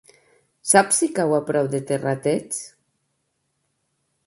[0.69, 2.59] Saps si cau a prop de Terrateig?